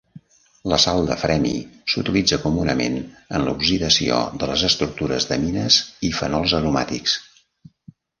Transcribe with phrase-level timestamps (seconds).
[0.71, 1.49] La sal de Fremy
[1.91, 2.97] s'utilitza comunament
[3.39, 5.77] en l'oxidació de les estructures d'amines
[6.11, 7.17] i fenols aromàtics.